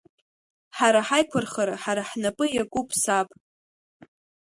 [0.77, 3.27] Ҳара ҳаиқәырхара ҳара ҳнапы иакуп, саб…